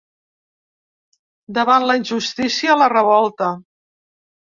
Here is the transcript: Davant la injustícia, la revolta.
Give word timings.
Davant 1.57 1.85
la 1.89 1.97
injustícia, 1.99 2.79
la 2.83 2.87
revolta. 2.95 3.51